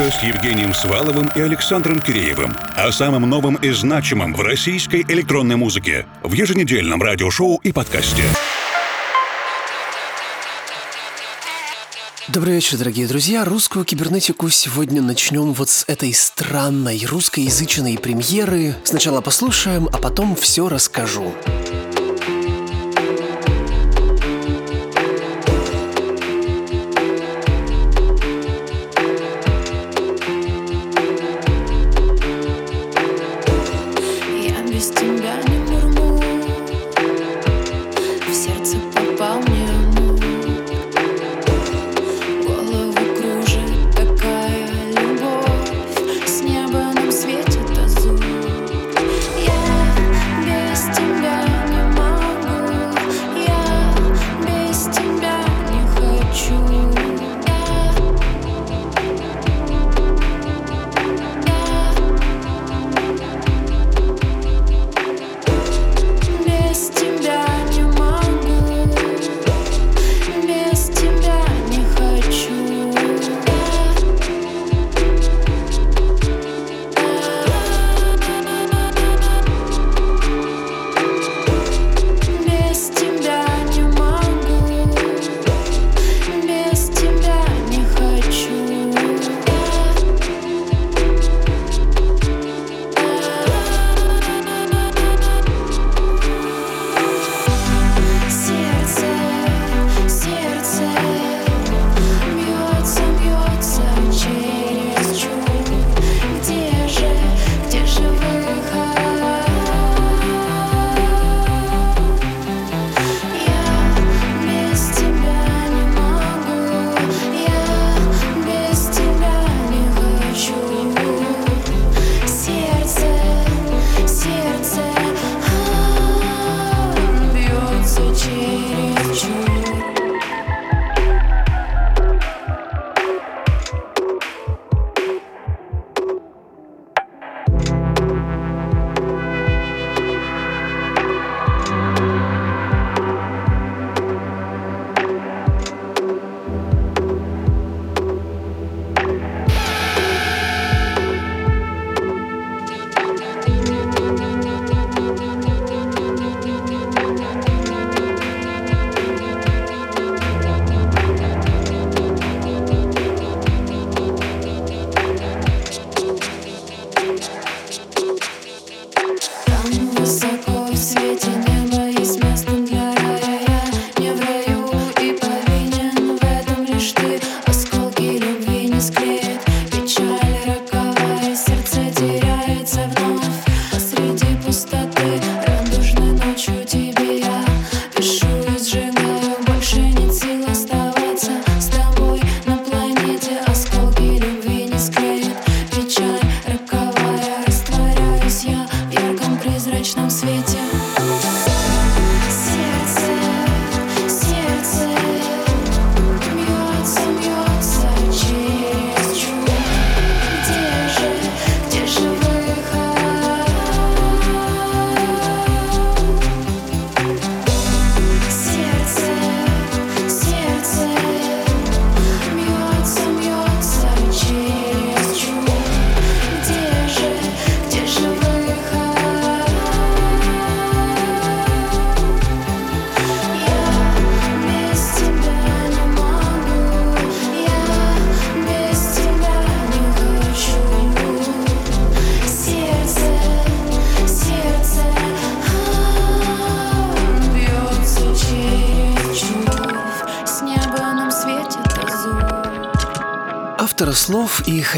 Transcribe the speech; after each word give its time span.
музыка 0.00 0.18
с 0.18 0.22
Евгением 0.22 0.74
Сваловым 0.74 1.30
и 1.34 1.40
Александром 1.40 2.00
Киреевым. 2.00 2.56
О 2.76 2.90
самом 2.90 3.28
новом 3.28 3.56
и 3.56 3.70
значимом 3.70 4.34
в 4.34 4.40
российской 4.40 5.02
электронной 5.02 5.56
музыке 5.56 6.06
в 6.22 6.32
еженедельном 6.32 7.02
радиошоу 7.02 7.60
и 7.62 7.72
подкасте. 7.72 8.22
Добрый 12.28 12.54
вечер, 12.54 12.78
дорогие 12.78 13.08
друзья. 13.08 13.44
Русскую 13.44 13.84
кибернетику 13.84 14.48
сегодня 14.50 15.02
начнем 15.02 15.52
вот 15.52 15.68
с 15.68 15.84
этой 15.88 16.14
странной 16.14 17.04
русскоязычной 17.04 17.98
премьеры. 17.98 18.76
Сначала 18.84 19.20
послушаем, 19.20 19.88
а 19.92 19.98
потом 19.98 20.36
все 20.36 20.68
расскажу. 20.68 21.34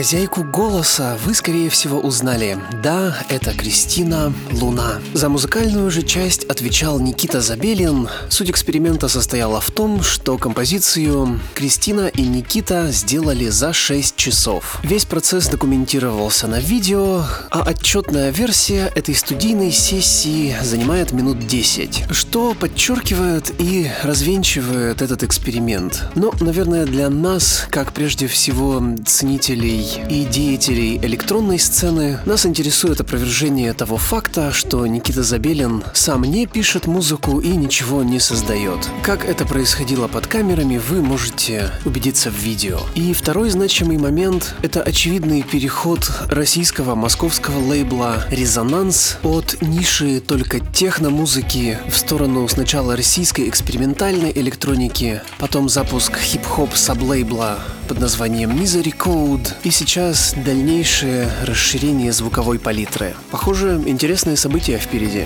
Хозяйку 0.02 0.42
голоса 0.42 1.16
вы, 1.24 1.32
скорее 1.32 1.70
всего, 1.70 2.00
узнали. 2.00 2.58
Да, 2.82 3.16
это 3.28 3.54
Кристина 3.56 4.32
Луна. 4.50 5.00
За 5.14 5.28
музыкальную 5.28 5.92
же 5.92 6.02
часть 6.02 6.42
отвечал 6.42 6.98
Никита 6.98 7.40
Забелин. 7.40 8.08
Суть 8.28 8.50
эксперимента 8.50 9.06
состояла 9.06 9.60
в 9.60 9.70
том, 9.70 10.02
что 10.02 10.38
композицию 10.38 11.38
Кристина 11.54 12.08
и 12.08 12.22
Никита 12.22 12.90
сделали 12.90 13.46
за 13.46 13.72
6 13.72 14.11
часов. 14.22 14.78
Весь 14.84 15.04
процесс 15.04 15.48
документировался 15.48 16.46
на 16.46 16.60
видео, 16.60 17.24
а 17.50 17.62
отчетная 17.62 18.30
версия 18.30 18.92
этой 18.94 19.16
студийной 19.16 19.72
сессии 19.72 20.54
занимает 20.62 21.10
минут 21.10 21.44
10, 21.48 22.04
что 22.12 22.54
подчеркивает 22.54 23.52
и 23.58 23.90
развенчивает 24.04 25.02
этот 25.02 25.24
эксперимент. 25.24 26.04
Но, 26.14 26.32
наверное, 26.38 26.86
для 26.86 27.10
нас, 27.10 27.66
как 27.68 27.92
прежде 27.92 28.28
всего 28.28 28.80
ценителей 29.04 29.84
и 30.08 30.24
деятелей 30.24 30.98
электронной 30.98 31.58
сцены, 31.58 32.20
нас 32.24 32.46
интересует 32.46 33.00
опровержение 33.00 33.72
того 33.72 33.96
факта, 33.96 34.52
что 34.52 34.86
Никита 34.86 35.24
Забелин 35.24 35.82
сам 35.94 36.22
не 36.22 36.46
пишет 36.46 36.86
музыку 36.86 37.40
и 37.40 37.48
ничего 37.48 38.04
не 38.04 38.20
создает. 38.20 38.88
Как 39.02 39.24
это 39.24 39.44
происходило 39.44 40.06
под 40.06 40.28
камерами, 40.28 40.78
вы 40.78 41.02
можете 41.02 41.72
убедиться 41.84 42.30
в 42.30 42.36
видео. 42.36 42.78
И 42.94 43.12
второй 43.14 43.50
значимый 43.50 43.98
момент— 43.98 44.11
это 44.60 44.82
очевидный 44.82 45.42
переход 45.42 46.10
российского 46.28 46.94
московского 46.94 47.58
лейбла 47.58 48.26
«Резонанс» 48.30 49.16
от 49.22 49.62
ниши 49.62 50.20
только 50.20 50.60
техно-музыки 50.60 51.78
в 51.88 51.96
сторону 51.96 52.46
сначала 52.46 52.94
российской 52.94 53.48
экспериментальной 53.48 54.30
электроники, 54.30 55.22
потом 55.38 55.70
запуск 55.70 56.18
хип-хоп 56.18 56.74
саблейбла 56.74 57.60
под 57.88 58.00
названием 58.00 58.50
Misery 58.50 58.94
Code 58.94 59.54
и 59.64 59.70
сейчас 59.70 60.34
дальнейшее 60.44 61.30
расширение 61.46 62.12
звуковой 62.12 62.58
палитры. 62.58 63.14
Похоже, 63.30 63.80
интересные 63.86 64.36
события 64.36 64.76
впереди. 64.76 65.24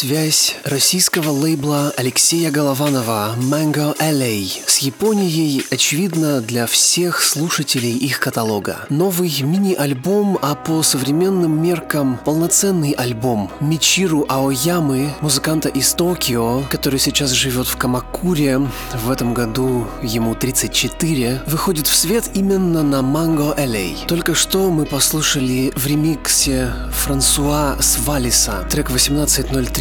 Связь 0.00 0.56
российского 0.64 1.28
лейбла 1.28 1.92
Алексея 1.94 2.50
Голованова 2.50 3.34
Mango 3.36 3.94
LA 3.98 4.50
с 4.66 4.78
Японией 4.78 5.62
очевидна 5.70 6.40
для 6.40 6.66
всех 6.66 7.22
слушателей 7.22 7.98
их 7.98 8.18
каталога. 8.18 8.86
Новый 8.88 9.30
мини-альбом, 9.42 10.38
а 10.40 10.54
по 10.54 10.82
современным 10.82 11.62
меркам 11.62 12.18
полноценный 12.24 12.92
альбом 12.92 13.50
Мичиру 13.60 14.24
Аоямы, 14.26 15.12
музыканта 15.20 15.68
из 15.68 15.92
Токио, 15.92 16.62
который 16.70 16.98
сейчас 16.98 17.32
живет 17.32 17.66
в 17.66 17.76
Камакуре, 17.76 18.58
в 19.04 19.10
этом 19.10 19.34
году 19.34 19.86
ему 20.02 20.34
34, 20.34 21.42
выходит 21.46 21.86
в 21.86 21.94
свет 21.94 22.30
именно 22.32 22.82
на 22.82 23.00
Mango 23.00 23.54
LA. 23.54 24.06
Только 24.06 24.34
что 24.34 24.70
мы 24.70 24.86
послушали 24.86 25.74
в 25.76 25.86
ремиксе 25.86 26.72
Франсуа 26.90 27.76
Свалиса 27.82 28.66
трек 28.70 28.88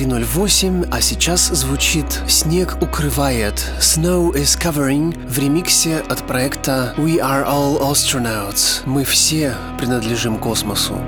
180308, 0.10 0.88
а 0.92 1.02
сейчас 1.02 1.48
звучит 1.48 2.06
«Снег 2.28 2.78
укрывает» 2.82 3.56
Snow 3.80 4.34
is 4.34 4.60
covering 4.60 5.28
в 5.28 5.38
ремиксе 5.38 6.00
от 6.00 6.26
проекта 6.26 6.94
We 6.98 7.20
Are 7.20 7.46
All 7.46 7.80
Astronauts. 7.80 8.82
Мы 8.86 9.04
все 9.04 9.56
принадлежим 9.78 10.38
космосу. 10.38 11.00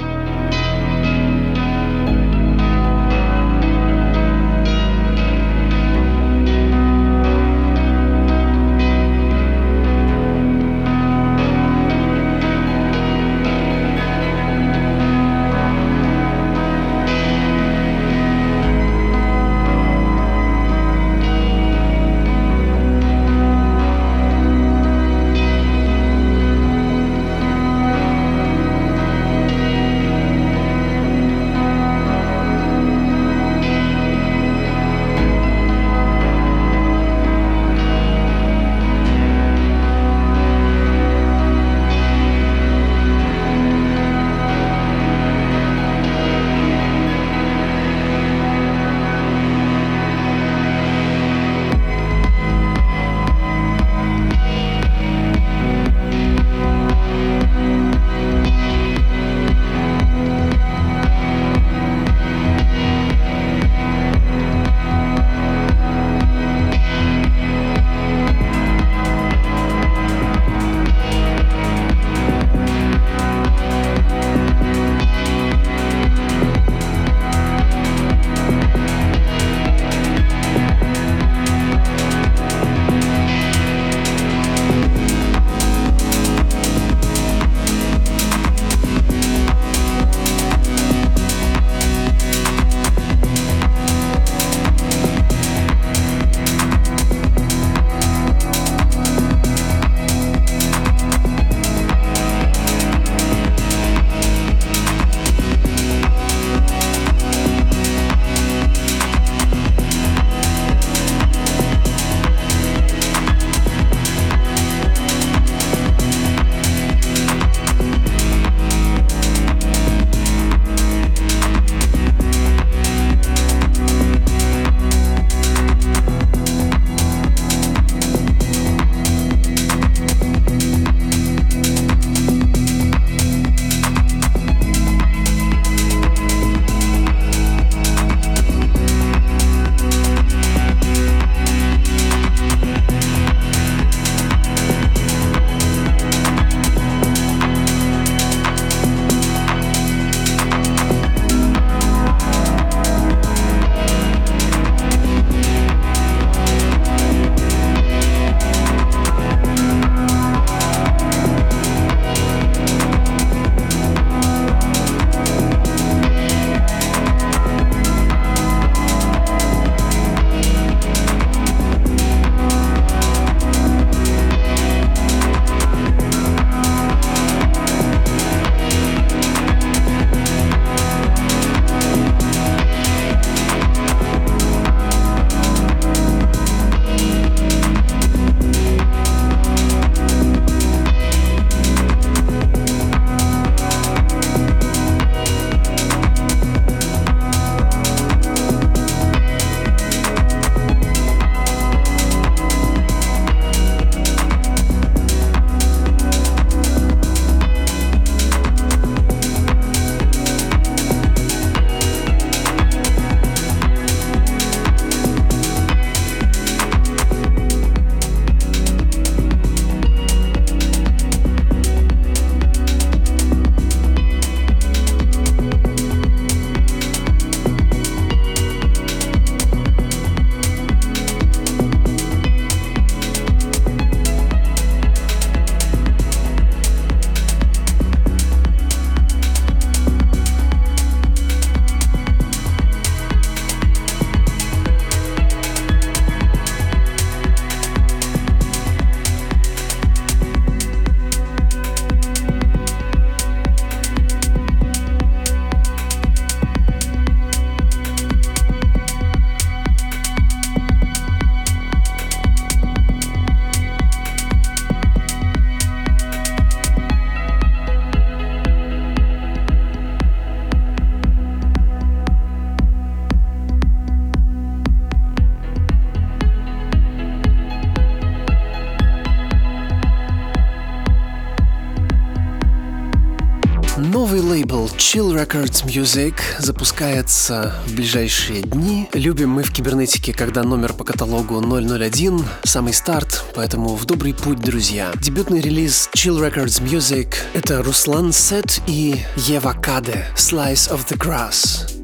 Лейбл 284.19 284.65
Chill 284.77 285.13
Records 285.15 285.65
Music 285.65 286.15
запускается 286.39 287.55
в 287.65 287.75
ближайшие 287.75 288.41
дни. 288.41 288.89
Любим 288.93 289.29
мы 289.29 289.43
в 289.43 289.53
кибернетике, 289.53 290.13
когда 290.13 290.43
номер 290.43 290.73
по 290.73 290.83
каталогу 290.83 291.39
001, 291.39 292.25
самый 292.43 292.73
старт, 292.73 293.23
поэтому 293.35 293.75
в 293.75 293.85
добрый 293.85 294.13
путь, 294.13 294.39
друзья. 294.39 294.91
Дебютный 295.01 295.39
релиз 295.39 295.89
Chill 295.95 296.19
Records 296.19 296.61
Music— 296.61 297.15
это 297.33 297.63
Руслан 297.63 298.11
Сет 298.11 298.61
и 298.67 298.97
Ева 299.15 299.53
Каде 299.53 300.07
«Slice 300.15 300.69
of 300.71 300.87
the 300.89 300.97
Grass». 300.97 301.80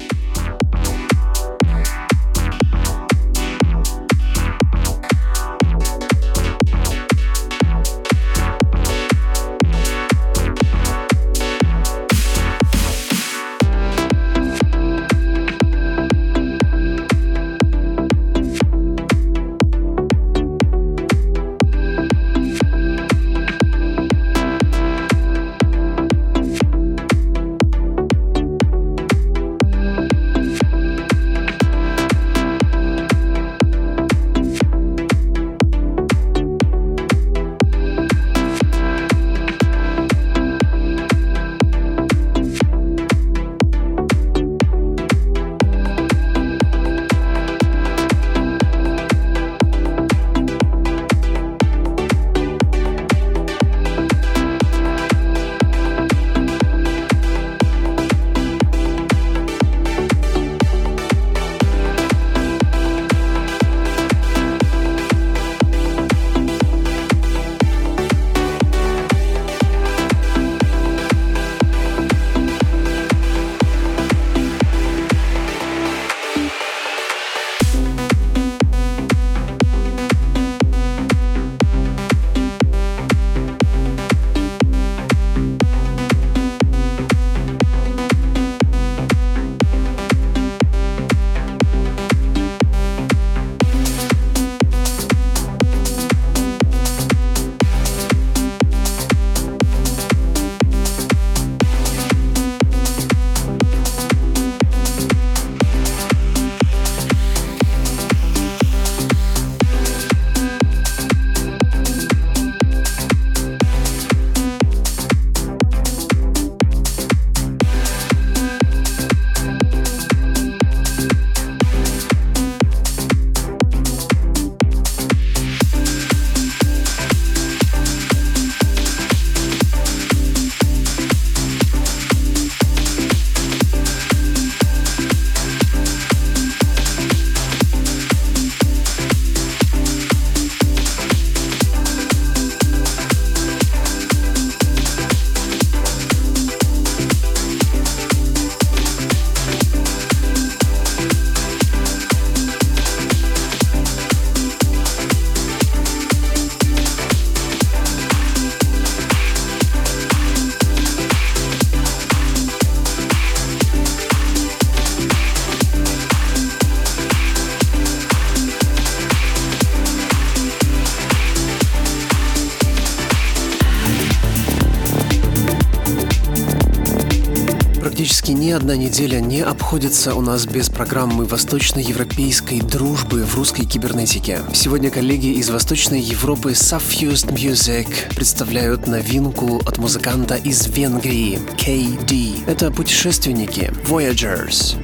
Одна 178.58 178.74
неделя 178.74 179.20
не 179.20 179.40
обходится 179.40 180.16
у 180.16 180.20
нас 180.20 180.44
без 180.44 180.68
программы 180.68 181.26
восточноевропейской 181.26 182.58
дружбы 182.58 183.24
в 183.24 183.36
русской 183.36 183.64
кибернетике. 183.64 184.40
Сегодня 184.52 184.90
коллеги 184.90 185.28
из 185.28 185.48
Восточной 185.48 186.00
Европы 186.00 186.50
Suffused 186.50 187.32
Music 187.32 187.88
представляют 188.16 188.88
новинку 188.88 189.58
от 189.64 189.78
музыканта 189.78 190.34
из 190.34 190.66
Венгрии 190.66 191.38
KD. 191.56 192.48
Это 192.48 192.72
путешественники 192.72 193.72
Voyagers. 193.86 194.76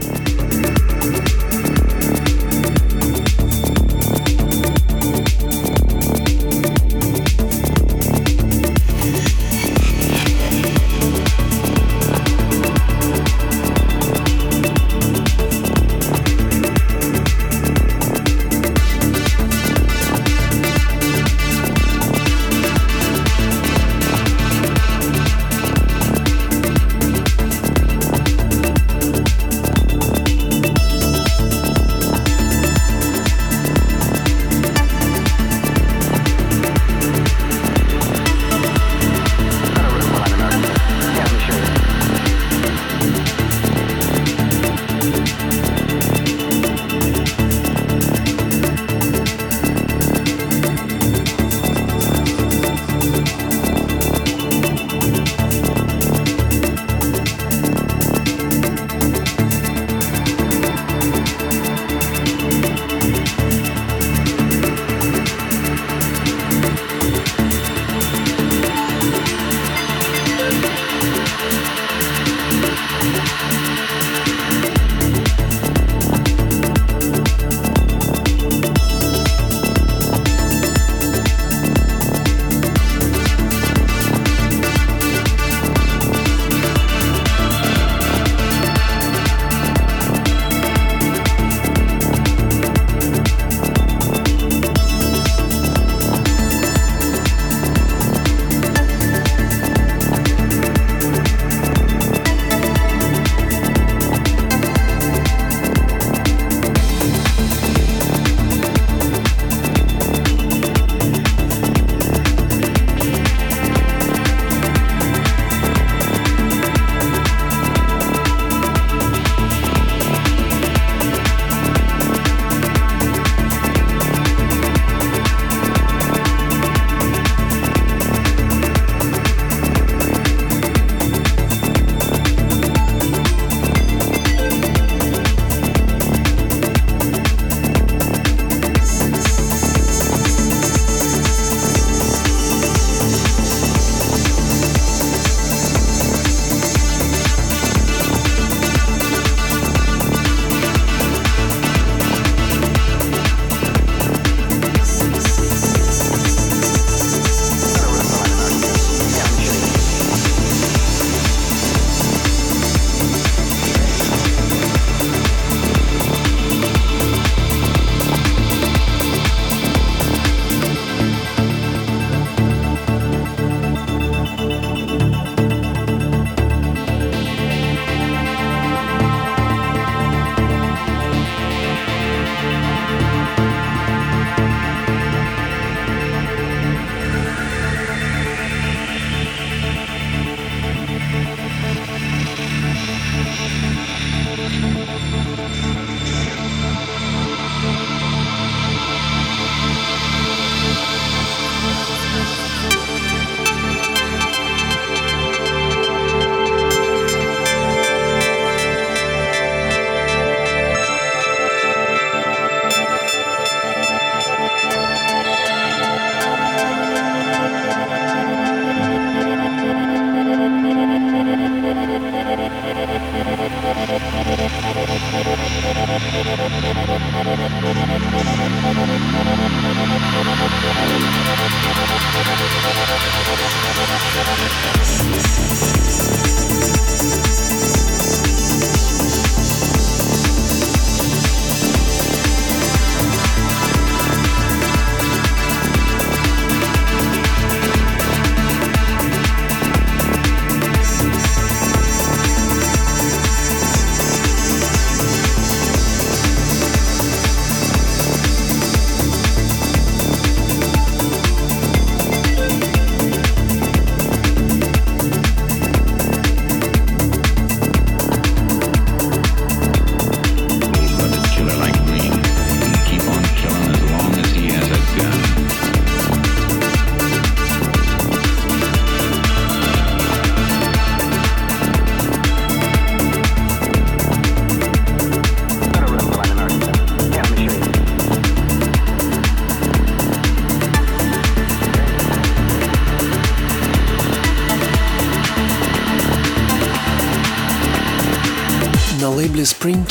лейбле 1.05 1.35
Spring 1.35 1.44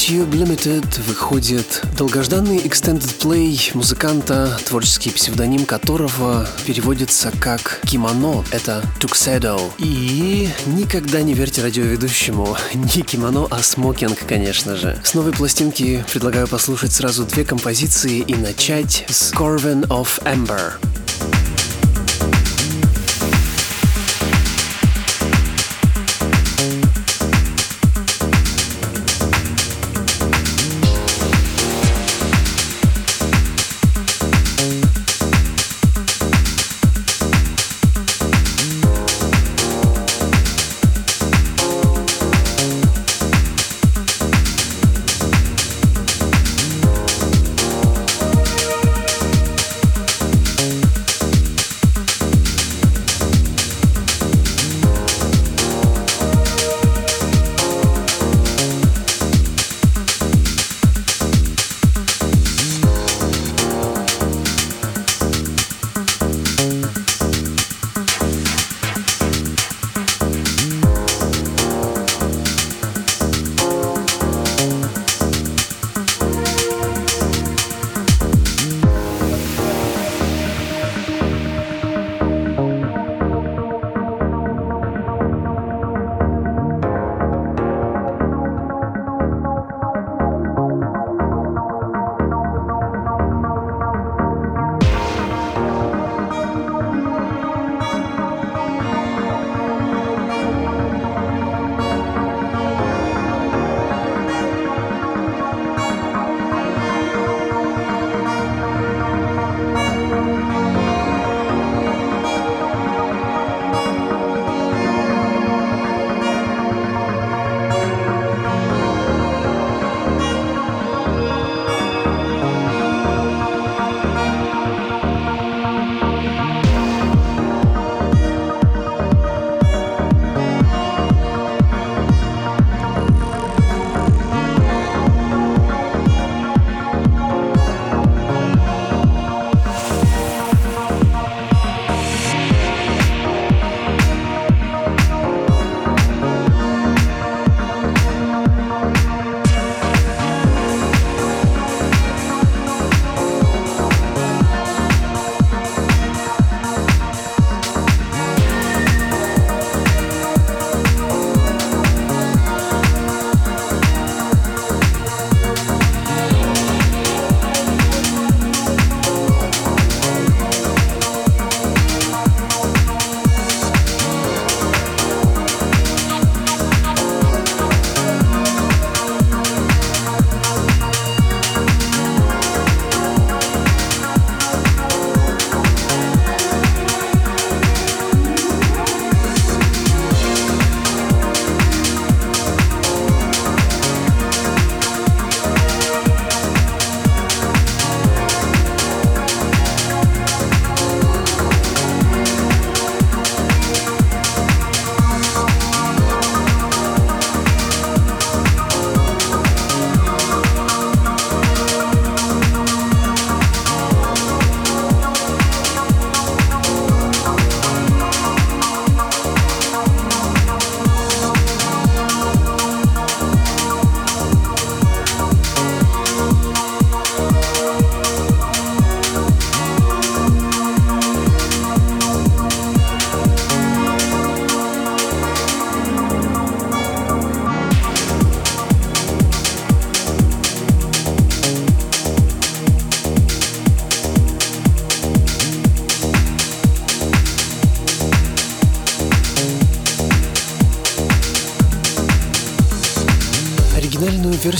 Tube 0.05 0.31
Limited 0.31 1.01
выходит 1.03 1.81
долгожданный 1.97 2.57
extended 2.57 3.17
play 3.19 3.57
музыканта, 3.73 4.59
творческий 4.65 5.11
псевдоним 5.11 5.65
которого 5.65 6.45
переводится 6.65 7.31
как 7.39 7.79
«кимоно». 7.85 8.43
Это 8.51 8.83
Tuxedo. 8.99 9.61
И 9.77 10.49
никогда 10.65 11.21
не 11.21 11.33
верьте 11.33 11.61
радиоведущему. 11.61 12.57
Не 12.73 13.01
кимоно, 13.01 13.47
а 13.49 13.63
смокинг, 13.63 14.19
конечно 14.27 14.75
же. 14.75 14.99
С 15.05 15.13
новой 15.13 15.31
пластинки 15.31 16.03
предлагаю 16.11 16.49
послушать 16.49 16.91
сразу 16.91 17.23
две 17.23 17.45
композиции 17.45 18.19
и 18.19 18.35
начать 18.35 19.05
с 19.07 19.31
Corvin 19.31 19.87
of 19.87 20.21
Amber. 20.25 20.73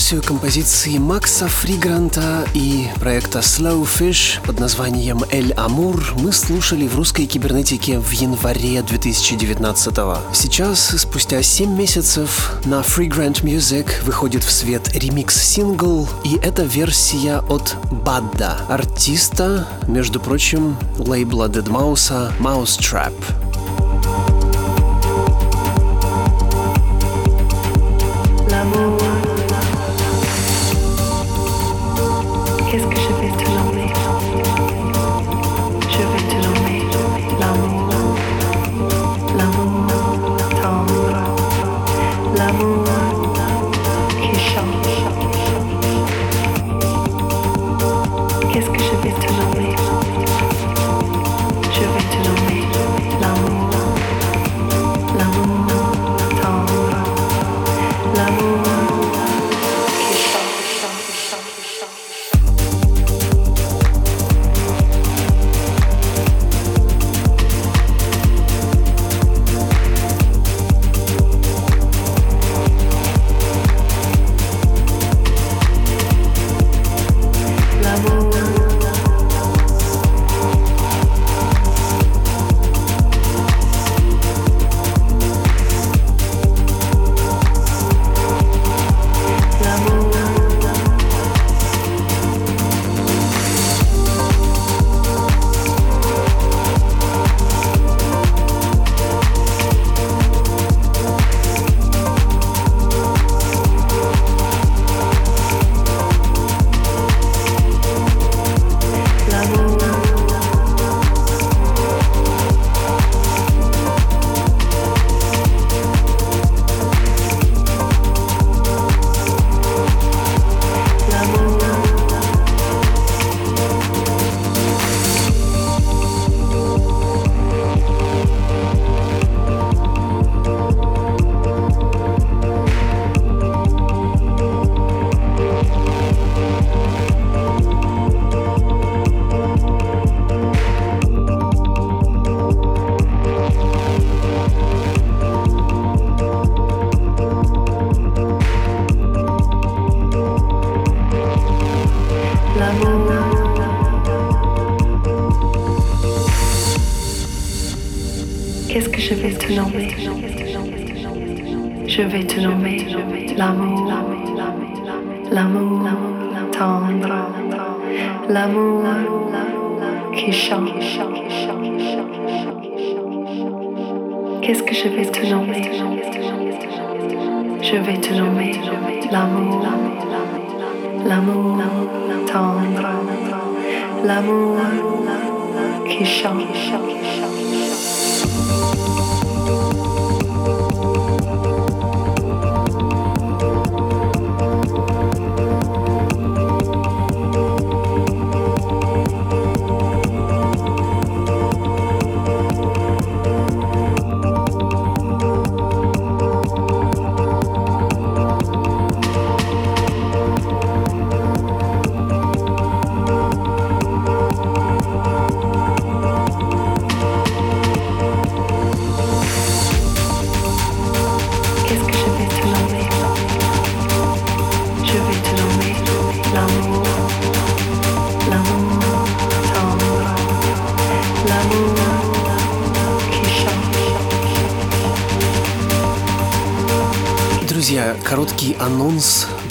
Версию 0.04 0.22
композиции 0.22 0.98
Макса 0.98 1.48
Фригранта 1.48 2.46
и 2.52 2.88
проекта 3.00 3.38
Slow 3.38 3.84
Fish 3.84 4.38
под 4.44 4.60
названием 4.60 5.22
«Эль 5.30 5.54
Амур» 5.54 6.12
мы 6.18 6.30
слушали 6.30 6.86
в 6.86 6.94
русской 6.94 7.24
кибернетике 7.24 7.98
в 7.98 8.10
январе 8.10 8.82
2019 8.82 9.96
-го. 9.96 10.18
Сейчас, 10.34 10.94
спустя 11.00 11.42
7 11.42 11.74
месяцев, 11.74 12.52
на 12.66 12.82
Freegrant 12.82 13.42
Music 13.44 13.86
выходит 14.04 14.44
в 14.44 14.50
свет 14.50 14.94
ремикс-сингл, 14.94 16.06
и 16.22 16.36
это 16.42 16.64
версия 16.64 17.38
от 17.48 17.74
Бадда, 17.90 18.58
артиста, 18.68 19.66
между 19.88 20.20
прочим, 20.20 20.76
лейбла 20.98 21.48
Dead 21.48 21.64
Mouse 21.64 22.30
Mousetrap. 22.40 23.14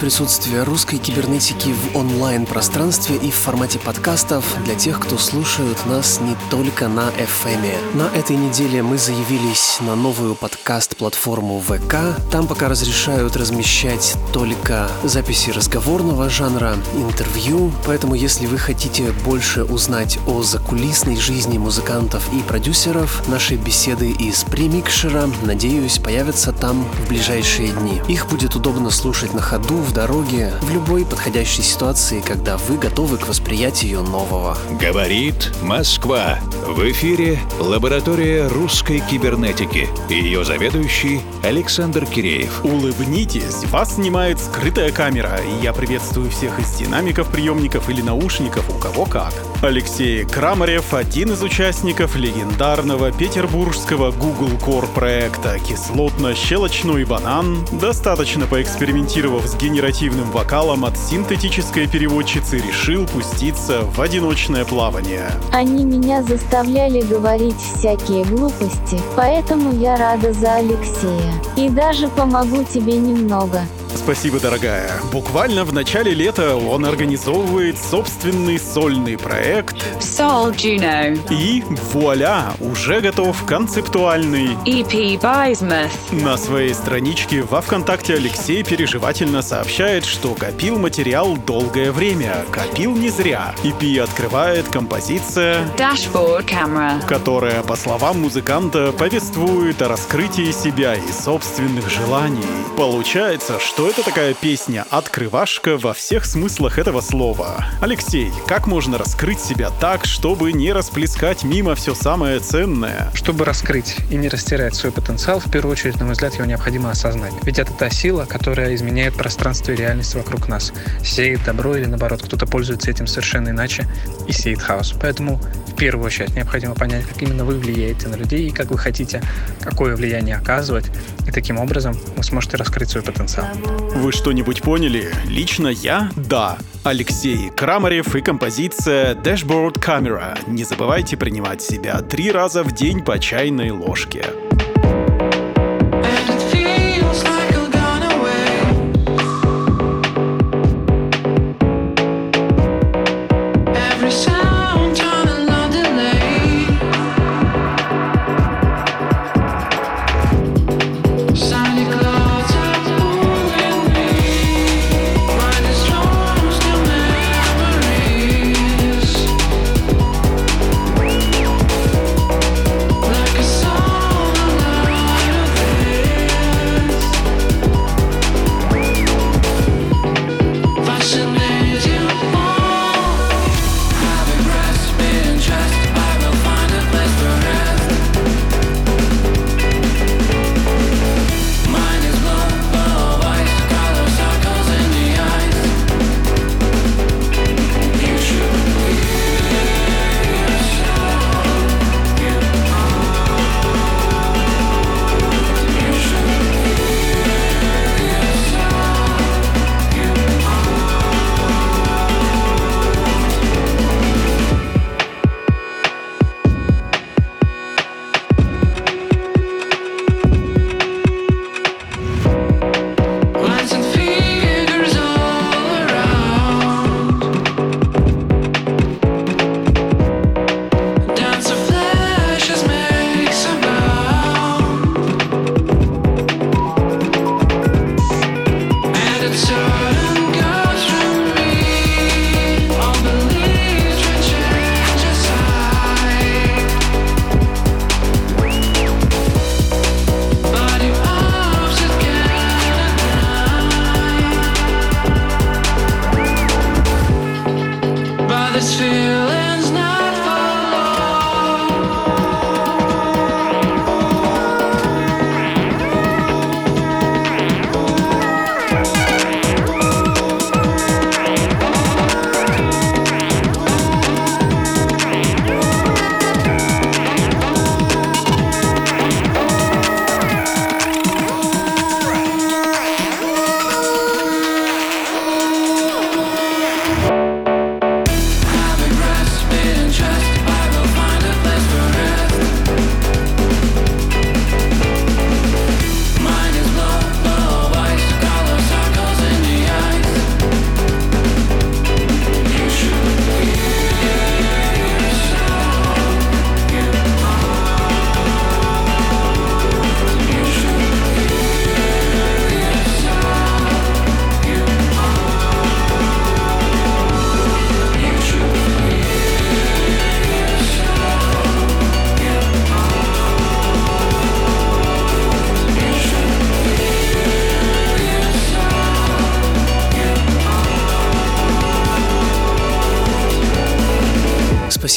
Анонс 0.03 0.13
присутствия 0.13 0.63
русской 0.63 0.97
кибернетики 0.97 1.69
в 1.69 1.95
онлайн-пространстве 1.95 3.15
и 3.15 3.31
в 3.31 3.35
формате 3.35 3.79
подкастов 3.79 4.43
для 4.65 4.75
тех, 4.75 4.99
кто 4.99 5.17
слушает 5.17 5.85
нас 5.85 6.19
не 6.19 6.35
только 6.51 6.89
на 6.89 7.09
FM. 7.11 7.95
На 7.95 8.13
этой 8.13 8.35
неделе 8.35 8.83
мы 8.83 8.97
заявились 8.97 9.77
на 9.79 9.95
новую 9.95 10.35
подкаст-платформу 10.35 11.61
ВК. 11.61 12.19
Там 12.31 12.47
пока 12.47 12.67
разрешают 12.67 13.37
размещать 13.37 14.15
только 14.33 14.89
записи 15.03 15.51
разговорного 15.51 16.29
жанра, 16.29 16.75
интервью. 16.95 17.71
Поэтому, 17.85 18.15
если 18.15 18.45
вы 18.45 18.57
хотите 18.57 19.11
больше 19.23 19.63
узнать 19.63 20.19
о 20.27 20.43
закулисной 20.43 21.15
жизни 21.15 21.57
музыкантов 21.57 22.21
и 22.33 22.41
продюсеров, 22.41 23.25
наши 23.29 23.55
беседы 23.55 24.11
из 24.11 24.43
премикшера, 24.43 25.29
надеюсь, 25.43 25.97
появятся 25.97 26.51
там 26.51 26.83
в 26.83 27.07
ближайшие 27.07 27.69
дни. 27.69 28.01
Их 28.09 28.27
будет 28.27 28.55
удобно 28.55 28.91
слушать 28.91 29.33
на 29.33 29.41
ходу, 29.41 29.75
в 29.75 29.92
дороге, 29.93 30.51
в 30.61 30.73
любой 30.73 31.05
подходящей 31.05 31.63
ситуации, 31.63 32.21
когда 32.21 32.57
вы 32.57 32.77
готовы 32.77 33.17
к 33.17 33.27
восприятию 33.27 34.01
нового. 34.01 34.57
Говорит 34.81 35.53
Москва. 35.61 36.39
В 36.67 36.79
эфире 36.91 37.39
лаборатория 37.59 38.47
русской 38.47 39.01
кибернетики. 39.09 39.87
Ее 40.09 40.43
заведующий 40.43 41.21
Александр 41.43 42.05
Киреев. 42.05 42.63
Улыбнитесь, 42.63 43.65
вас 43.65 43.95
снимает 43.95 44.39
скрытая 44.39 44.93
камера, 44.93 45.41
и 45.41 45.61
я 45.61 45.73
приветствую 45.73 46.31
всех 46.31 46.57
из 46.57 46.71
динамиков, 46.75 47.27
приемников 47.29 47.89
или 47.89 48.01
наушников, 48.01 48.69
у 48.73 48.79
кого 48.79 49.05
как. 49.05 49.33
Алексей 49.61 50.23
Крамарев, 50.23 50.93
один 50.93 51.33
из 51.33 51.43
участников 51.43 52.15
легендарного 52.15 53.11
петербургского 53.11 54.11
Google 54.11 54.51
Core 54.57 54.87
проекта 54.93 55.57
«Кислотно-щелочной 55.59 57.05
банан», 57.05 57.57
достаточно 57.73 58.45
поэкспериментировав 58.45 59.45
с 59.45 59.55
генеративным 59.55 60.31
вокалом 60.31 60.85
от 60.85 60.97
синтетической 60.97 61.87
переводчицы, 61.87 62.59
решил 62.59 63.05
пуститься 63.05 63.81
в 63.81 63.99
одиночное 63.99 64.63
плавание. 64.63 65.29
Они 65.51 65.83
меня 65.83 66.23
заставляли 66.23 67.01
говорить 67.01 67.59
всякие 67.75 68.23
глупости, 68.23 68.97
поэтому 69.17 69.77
я 69.77 69.97
рада 69.97 70.31
за 70.31 70.55
Алексея. 70.55 71.32
И 71.55 71.69
даже 71.69 72.07
помогу 72.07 72.63
тебе 72.63 72.93
немного. 72.93 73.61
Спасибо, 73.95 74.39
дорогая. 74.39 74.91
Буквально 75.11 75.63
в 75.65 75.71
начале 75.73 76.13
лета 76.13 76.55
он 76.55 76.85
организовывает 76.85 77.77
собственный 77.77 78.59
сольный 78.59 79.17
проект. 79.17 79.75
Soul 79.99 80.53
Juno. 80.55 81.19
И 81.31 81.63
вуаля, 81.93 82.53
уже 82.59 83.01
готов 83.01 83.45
концептуальный. 83.45 84.57
EP 84.65 85.19
Bismuth. 85.19 85.91
На 86.11 86.37
своей 86.37 86.73
страничке 86.73 87.43
во 87.43 87.61
ВКонтакте 87.61 88.15
Алексей 88.15 88.63
переживательно 88.63 89.41
сообщает, 89.41 90.05
что 90.05 90.33
копил 90.33 90.79
материал 90.79 91.37
долгое 91.37 91.91
время. 91.91 92.45
Копил 92.51 92.95
не 92.95 93.09
зря. 93.09 93.53
EP 93.63 93.99
открывает 93.99 94.67
композиция 94.67 95.67
Dashboard 95.77 96.45
camera. 96.45 97.05
которая, 97.05 97.61
по 97.61 97.75
словам 97.75 98.21
музыканта, 98.21 98.91
повествует 98.91 99.81
о 99.81 99.87
раскрытии 99.87 100.51
себя 100.51 100.95
и 100.95 101.11
собственных 101.23 101.89
желаний. 101.89 102.43
Получается, 102.75 103.57
что 103.57 103.89
это 103.89 104.03
такая 104.03 104.33
песня 104.33 104.85
«Открывашка» 104.89 105.77
во 105.77 105.93
всех 105.93 106.25
смыслах 106.25 106.77
этого 106.77 106.99
слова. 106.99 107.65
Алексей, 107.79 108.29
как 108.45 108.67
можно 108.67 108.97
раскрыть 108.97 109.39
себя 109.39 109.69
так, 109.79 110.03
чтобы 110.03 110.51
не 110.51 110.73
расплескать 110.73 111.43
мимо 111.43 111.75
все 111.75 111.95
самое 111.95 112.39
ценное? 112.39 113.09
Чтобы 113.13 113.45
раскрыть 113.45 113.95
и 114.11 114.15
не 114.15 114.27
растирать 114.27 114.75
свой 114.75 114.91
потенциал, 114.91 115.39
в 115.39 115.49
первую 115.49 115.71
очередь, 115.71 115.97
на 115.97 116.03
мой 116.03 116.13
взгляд, 116.13 116.33
его 116.33 116.43
необходимо 116.43 116.91
осознать. 116.91 117.33
Ведь 117.43 117.57
это 117.57 117.71
та 117.71 117.89
сила, 117.89 118.25
которая 118.25 118.75
изменяет 118.75 119.13
пространство 119.15 119.71
и 119.71 119.77
реальность 119.77 120.15
вокруг 120.15 120.49
нас. 120.49 120.73
Сеет 121.01 121.45
добро 121.45 121.77
или 121.77 121.85
наоборот, 121.85 122.21
кто-то 122.21 122.45
пользуется 122.45 122.91
этим 122.91 123.07
совершенно 123.07 123.49
иначе 123.49 123.87
и 124.27 124.33
сеет 124.33 124.61
хаос. 124.61 124.93
Поэтому 124.99 125.39
в 125.73 125.75
первую 125.75 126.05
очередь 126.05 126.35
необходимо 126.35 126.75
понять, 126.75 127.05
как 127.05 127.21
именно 127.21 127.43
вы 127.43 127.57
влияете 127.57 128.07
на 128.07 128.15
людей 128.15 128.47
и 128.47 128.51
как 128.51 128.69
вы 128.69 128.77
хотите 128.77 129.21
какое 129.59 129.95
влияние 129.95 130.35
оказывать. 130.35 130.85
И 131.27 131.31
таким 131.31 131.57
образом 131.57 131.97
вы 132.15 132.23
сможете 132.23 132.57
раскрыть 132.57 132.89
свой 132.89 133.03
потенциал. 133.03 133.47
Вы 133.95 134.11
что-нибудь 134.11 134.61
поняли? 134.61 135.11
Лично 135.25 135.67
я— 135.67 136.11
да. 136.15 136.57
Алексей 136.83 137.49
Крамарев 137.49 138.15
и 138.15 138.21
композиция 138.21 139.15
Dashboard 139.15 139.79
Camera. 139.79 140.37
Не 140.47 140.63
забывайте 140.63 141.17
принимать 141.17 141.61
себя 141.61 142.01
три 142.01 142.31
раза 142.31 142.63
в 142.63 142.73
день 142.73 143.01
по 143.03 143.17
чайной 143.17 143.71
ложке. 143.71 144.25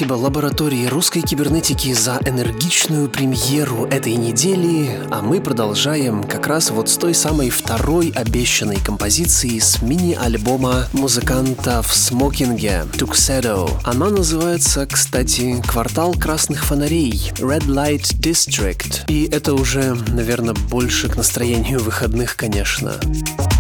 Спасибо 0.07 0.25
лаборатории 0.25 0.87
русской 0.87 1.21
кибернетики 1.21 1.93
за 1.93 2.21
энергичную 2.25 3.09
премьеру 3.09 3.87
этой 3.87 4.15
недели, 4.15 5.01
а 5.11 5.21
мы 5.21 5.41
продолжаем 5.41 6.23
как 6.23 6.47
раз 6.47 6.71
вот 6.71 6.89
с 6.89 6.97
той 6.97 7.13
самой 7.13 7.51
второй 7.51 8.11
обещанной 8.11 8.77
композиции 8.77 9.59
с 9.59 9.83
мини-альбома 9.83 10.87
музыканта 10.93 11.83
в 11.83 11.93
смокинге 11.93 12.85
Tuxedo. 12.93 13.69
Она 13.83 14.11
называется, 14.11 14.87
кстати, 14.87 15.61
«Квартал 15.67 16.15
красных 16.15 16.65
фонарей» 16.65 17.33
Red 17.39 17.67
Light 17.67 18.17
District. 18.21 19.07
И 19.09 19.29
это 19.33 19.55
уже, 19.55 19.97
наверное, 20.13 20.55
больше 20.71 21.09
к 21.09 21.17
настроению 21.17 21.83
выходных, 21.83 22.37
конечно. 22.37 22.95
Никиту 22.95 23.56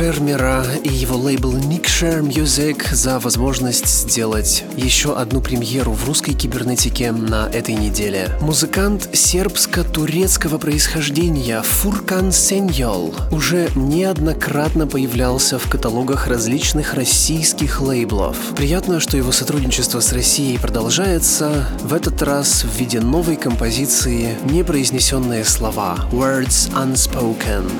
Шермера 0.00 0.64
и 0.82 0.88
его 0.88 1.14
лейбл 1.14 1.54
Nick 1.54 1.84
Share 1.84 2.22
Music 2.22 2.94
за 2.94 3.18
возможность 3.18 3.86
сделать 3.86 4.64
еще 4.74 5.14
одну 5.14 5.42
премьеру 5.42 5.92
в 5.92 6.06
русской 6.06 6.32
кибернетике 6.32 7.12
на 7.12 7.50
этой 7.52 7.74
неделе. 7.74 8.30
Музыкант 8.40 9.10
сербско-турецкого 9.12 10.56
происхождения 10.56 11.60
Фуркан 11.60 12.32
Сеньол 12.32 13.14
уже 13.30 13.68
неоднократно 13.74 14.86
появлялся 14.86 15.58
в 15.58 15.68
каталогах 15.68 16.28
различных 16.28 16.94
российских 16.94 17.82
лейблов. 17.82 18.38
Приятно, 18.56 19.00
что 19.00 19.18
его 19.18 19.32
сотрудничество 19.32 20.00
с 20.00 20.14
Россией 20.14 20.56
продолжается, 20.56 21.68
в 21.82 21.92
этот 21.92 22.22
раз 22.22 22.64
в 22.64 22.74
виде 22.78 23.00
новой 23.00 23.36
композиции 23.36 24.34
«Непроизнесенные 24.50 25.44
слова» 25.44 26.08
Words 26.10 26.72
Unspoken. 26.72 27.70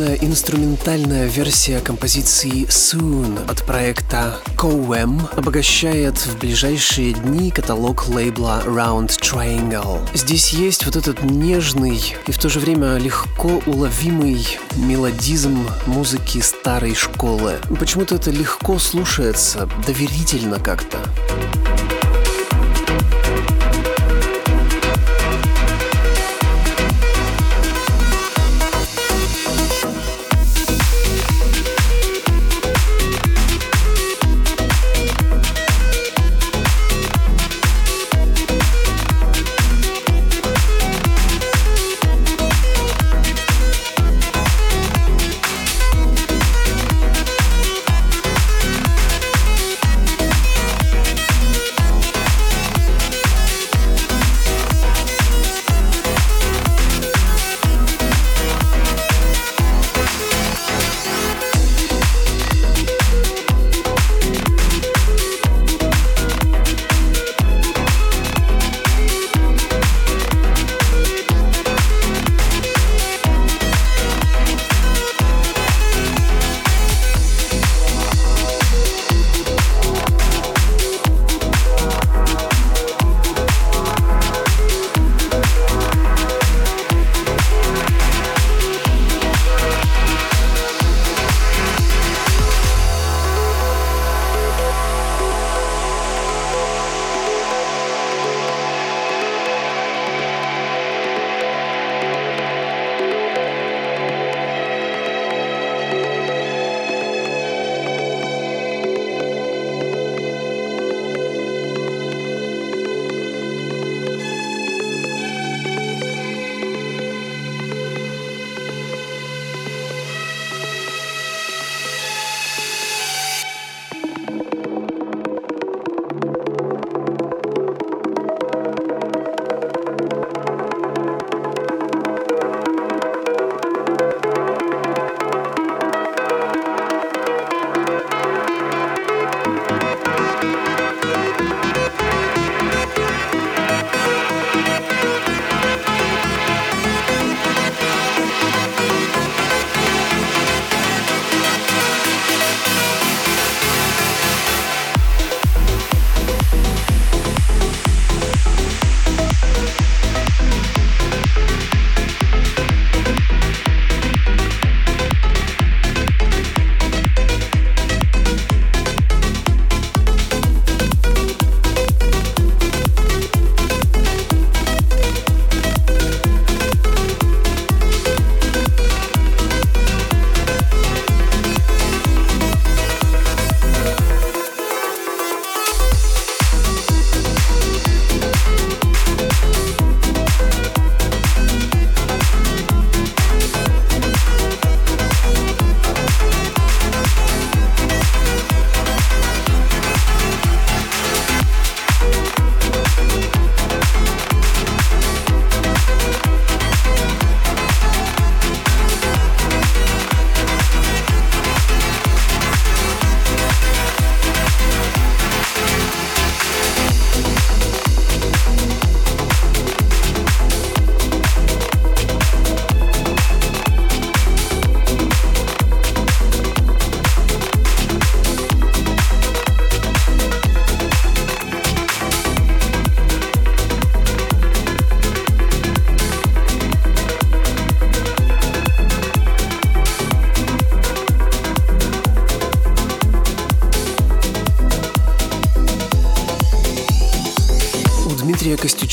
Замечательная 0.00 0.14
инструментальная 0.16 1.26
версия 1.26 1.80
композиции 1.80 2.66
Soon 2.66 3.50
от 3.50 3.64
проекта 3.64 4.38
Coem 4.56 5.20
обогащает 5.36 6.16
в 6.18 6.38
ближайшие 6.38 7.12
дни 7.12 7.50
каталог 7.50 8.08
лейбла 8.08 8.62
Round 8.66 9.08
Triangle. 9.08 10.00
Здесь 10.14 10.50
есть 10.50 10.86
вот 10.86 10.96
этот 10.96 11.22
нежный 11.22 12.00
и 12.26 12.32
в 12.32 12.38
то 12.38 12.48
же 12.48 12.60
время 12.60 12.96
легко 12.96 13.60
уловимый 13.66 14.58
мелодизм 14.76 15.66
музыки 15.86 16.40
старой 16.40 16.94
школы. 16.94 17.56
Почему-то 17.78 18.14
это 18.14 18.30
легко 18.30 18.78
слушается, 18.78 19.68
доверительно 19.86 20.58
как-то. 20.58 20.98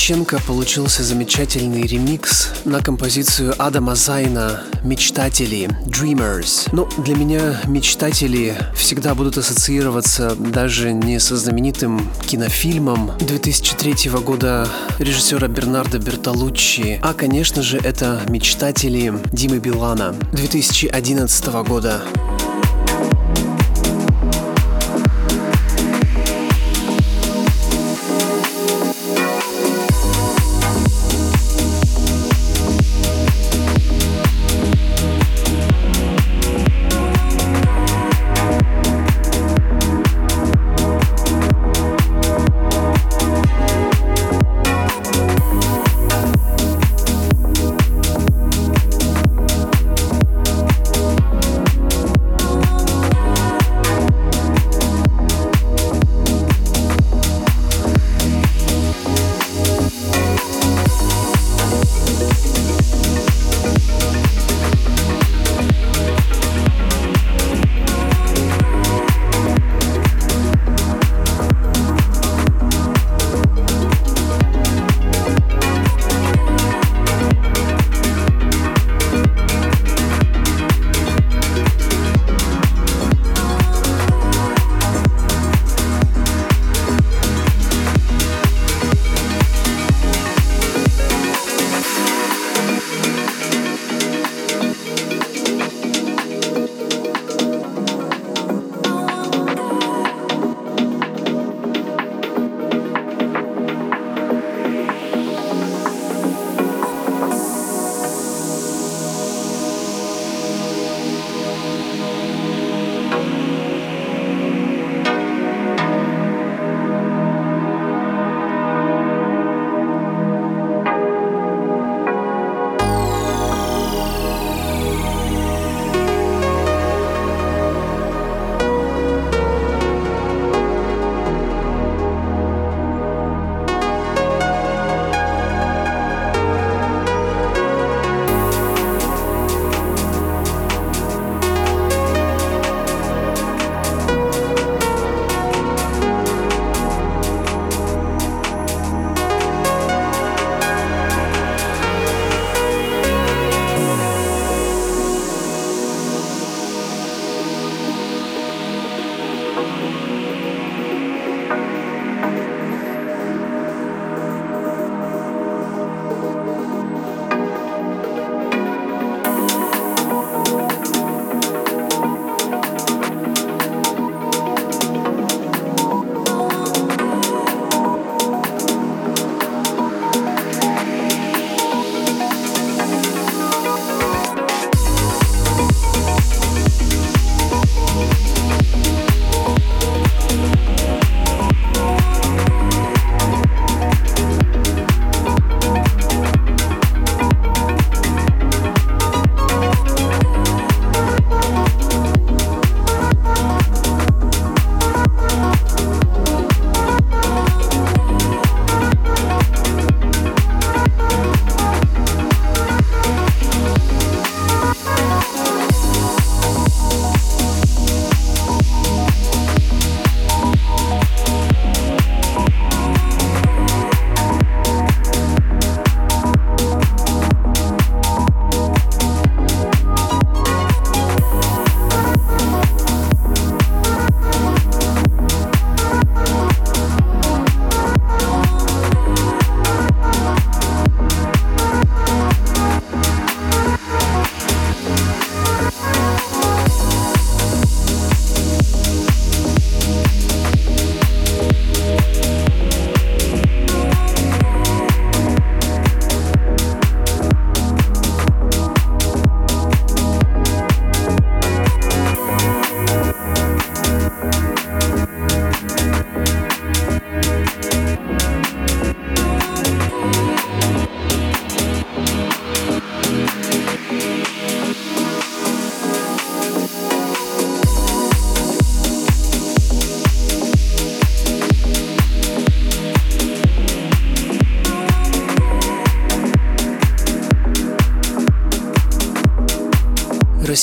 Костюченко 0.07 0.39
получился 0.47 1.03
замечательный 1.03 1.81
ремикс 1.81 2.53
на 2.63 2.81
композицию 2.81 3.53
Адама 3.57 3.93
Зайна 3.95 4.63
«Мечтатели» 4.81 5.67
Dreamers. 5.85 6.69
Но 6.71 6.87
для 7.03 7.13
меня 7.13 7.59
мечтатели 7.65 8.55
всегда 8.73 9.15
будут 9.15 9.37
ассоциироваться 9.37 10.33
даже 10.35 10.93
не 10.93 11.19
со 11.19 11.35
знаменитым 11.35 12.09
кинофильмом 12.25 13.11
2003 13.19 14.09
года 14.21 14.69
режиссера 14.97 15.49
Бернарда 15.49 15.99
Бертолуччи, 15.99 17.01
а, 17.03 17.13
конечно 17.13 17.61
же, 17.61 17.77
это 17.77 18.21
«Мечтатели» 18.29 19.13
Димы 19.33 19.59
Билана 19.59 20.15
2011 20.31 21.63
года. 21.63 22.01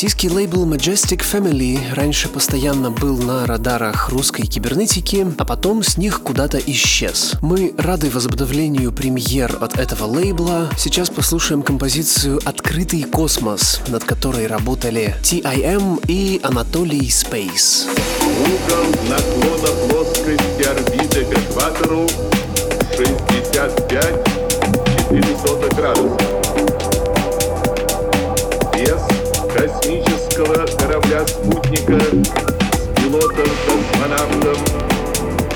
Российский 0.05 0.29
лейбл 0.29 0.67
Majestic 0.67 1.23
Family 1.23 1.79
раньше 1.95 2.29
постоянно 2.29 2.91
был 2.91 3.17
на 3.17 3.47
радарах 3.47 4.11
русской 4.11 4.43
кибернетики, 4.43 5.27
а 5.39 5.47
потом 5.47 5.83
с 5.83 5.97
них 5.97 6.21
куда-то 6.21 6.59
исчез. 6.59 7.37
Мы 7.41 7.73
рады 7.79 8.11
возобновлению 8.11 8.93
премьер 8.93 9.57
от 9.63 9.79
этого 9.79 10.05
лейбла. 10.05 10.69
Сейчас 10.77 11.09
послушаем 11.09 11.63
композицию 11.63 12.39
«Открытый 12.45 13.05
космос», 13.05 13.81
над 13.89 14.05
которой 14.05 14.47
работали 14.47 15.17
TIM 15.23 16.05
и 16.07 16.39
Анатолий 16.43 17.09
Space. 17.09 17.87
Угол 18.21 18.85
наклона 19.09 19.69
плоскости 19.89 20.65
орбиты 20.65 21.25
к 21.25 21.33
экватору 21.33 22.07
65,4 22.93 25.75
градуса. 25.75 26.15
Вес 26.15 26.24
корабля-спутника 31.25 32.01
с 32.01 32.03
пилотом-космонавтом 32.97 34.57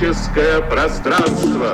Космическое 0.00 0.62
пространство. 0.62 1.70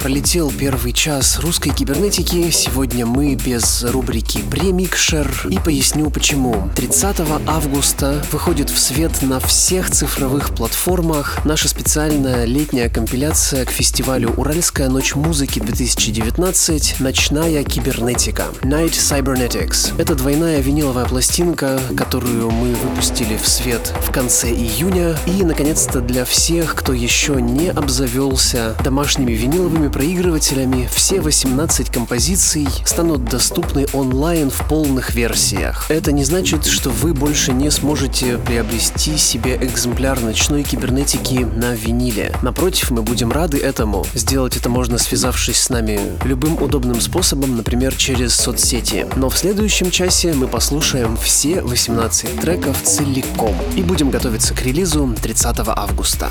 Пролетел 0.00 0.50
первый 0.50 0.92
час 0.92 1.38
русской 1.40 1.70
кибернетики. 1.70 2.50
Сегодня 2.50 3.04
мы 3.04 3.34
без 3.34 3.84
рубрики 3.84 4.40
«Премикшер». 4.50 5.30
И 5.50 5.58
поясню 5.58 6.10
почему. 6.10 6.70
30 6.74 7.20
августа 7.46 8.24
выходит 8.32 8.70
в 8.70 8.78
свет 8.78 9.12
на 9.20 9.40
всех 9.40 9.90
цифровых 9.90 10.54
платформах 10.54 11.44
наша 11.44 11.68
специальная 11.68 12.46
летняя 12.46 12.88
компиляция 12.88 13.66
к 13.66 13.70
фестивалю 13.70 14.30
«Уральская 14.38 14.88
ночь 14.88 15.14
музыки 15.14 15.58
2019. 15.58 17.00
Ночная 17.00 17.62
кибернетика» 17.62 18.44
Night 18.62 18.92
Cybernetics. 18.92 20.00
Это 20.00 20.14
двойная 20.14 20.60
виниловая 20.60 21.04
пластинка, 21.04 21.78
которую 21.94 22.50
мы 22.50 22.74
выпустили 22.74 23.36
в 23.36 23.46
свет 23.46 23.92
в 24.00 24.10
конце 24.12 24.48
июня. 24.48 25.18
И, 25.26 25.44
наконец-то, 25.44 26.00
для 26.00 26.24
всех, 26.24 26.74
кто 26.74 26.94
еще 26.94 27.40
не 27.42 27.68
обзавелся 27.68 28.74
домашними 28.82 29.32
виниловыми 29.32 29.89
проигрывателями, 29.90 30.88
все 30.92 31.20
18 31.20 31.90
композиций 31.90 32.66
станут 32.84 33.24
доступны 33.24 33.86
онлайн 33.92 34.50
в 34.50 34.66
полных 34.68 35.14
версиях. 35.14 35.90
Это 35.90 36.12
не 36.12 36.24
значит, 36.24 36.64
что 36.66 36.90
вы 36.90 37.12
больше 37.12 37.52
не 37.52 37.70
сможете 37.70 38.38
приобрести 38.38 39.16
себе 39.16 39.56
экземпляр 39.56 40.20
ночной 40.20 40.62
кибернетики 40.62 41.46
на 41.56 41.74
виниле. 41.74 42.32
Напротив, 42.42 42.90
мы 42.90 43.02
будем 43.02 43.32
рады 43.32 43.58
этому. 43.58 44.06
Сделать 44.14 44.56
это 44.56 44.68
можно, 44.68 44.98
связавшись 44.98 45.60
с 45.60 45.68
нами 45.70 46.00
любым 46.24 46.62
удобным 46.62 47.00
способом, 47.00 47.56
например, 47.56 47.94
через 47.94 48.34
соцсети. 48.34 49.06
Но 49.16 49.28
в 49.28 49.36
следующем 49.36 49.90
часе 49.90 50.32
мы 50.32 50.48
послушаем 50.48 51.16
все 51.16 51.62
18 51.62 52.40
треков 52.40 52.82
целиком 52.82 53.54
и 53.76 53.82
будем 53.82 54.10
готовиться 54.10 54.54
к 54.54 54.62
релизу 54.62 55.14
30 55.20 55.56
августа. 55.66 56.30